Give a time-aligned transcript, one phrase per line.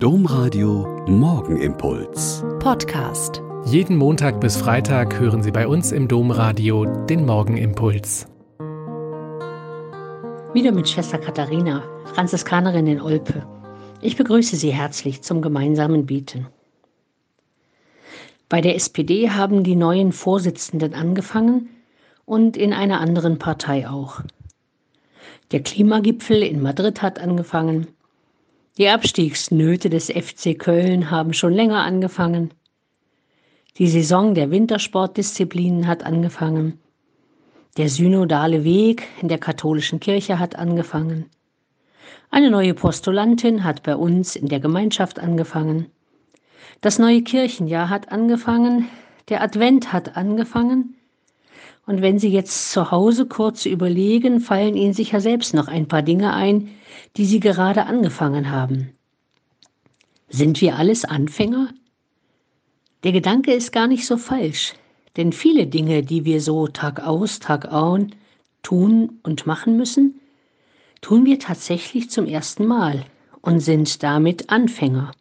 [0.00, 2.44] Domradio Morgenimpuls.
[2.60, 3.42] Podcast.
[3.64, 8.28] Jeden Montag bis Freitag hören Sie bei uns im Domradio den Morgenimpuls.
[10.54, 11.82] Wieder mit Schwester Katharina,
[12.14, 13.44] Franziskanerin in Olpe.
[14.00, 16.46] Ich begrüße Sie herzlich zum gemeinsamen Bieten.
[18.48, 21.70] Bei der SPD haben die neuen Vorsitzenden angefangen
[22.24, 24.20] und in einer anderen Partei auch.
[25.50, 27.88] Der Klimagipfel in Madrid hat angefangen.
[28.78, 32.54] Die Abstiegsnöte des FC Köln haben schon länger angefangen.
[33.76, 36.78] Die Saison der Wintersportdisziplinen hat angefangen.
[37.76, 41.26] Der synodale Weg in der katholischen Kirche hat angefangen.
[42.30, 45.86] Eine neue Postulantin hat bei uns in der Gemeinschaft angefangen.
[46.80, 48.88] Das neue Kirchenjahr hat angefangen.
[49.28, 50.94] Der Advent hat angefangen.
[51.84, 56.02] Und wenn Sie jetzt zu Hause kurz überlegen, fallen Ihnen sicher selbst noch ein paar
[56.02, 56.68] Dinge ein,
[57.16, 58.92] die Sie gerade angefangen haben.
[60.28, 61.70] Sind wir alles Anfänger?
[63.04, 64.74] Der Gedanke ist gar nicht so falsch,
[65.16, 68.14] denn viele Dinge, die wir so Tag aus, Tag ein
[68.62, 70.20] tun und machen müssen,
[71.00, 73.04] tun wir tatsächlich zum ersten Mal
[73.40, 75.12] und sind damit Anfänger.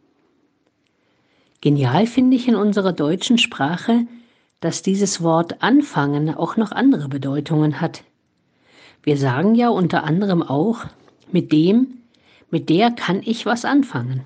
[1.61, 4.05] Genial finde ich in unserer deutschen Sprache,
[4.59, 8.03] dass dieses Wort anfangen auch noch andere Bedeutungen hat.
[9.03, 10.85] Wir sagen ja unter anderem auch,
[11.31, 11.99] mit dem,
[12.49, 14.25] mit der kann ich was anfangen.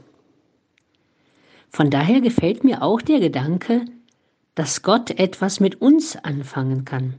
[1.70, 3.86] Von daher gefällt mir auch der Gedanke,
[4.56, 7.16] dass Gott etwas mit uns anfangen kann.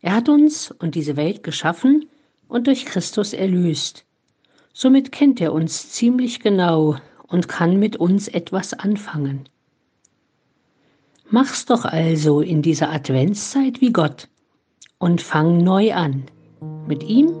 [0.00, 2.06] Er hat uns und diese Welt geschaffen
[2.48, 4.04] und durch Christus erlöst.
[4.72, 6.96] Somit kennt er uns ziemlich genau
[7.28, 9.48] und kann mit uns etwas anfangen.
[11.30, 14.28] Mach's doch also in dieser Adventszeit wie Gott
[14.98, 16.24] und fang neu an,
[16.86, 17.40] mit ihm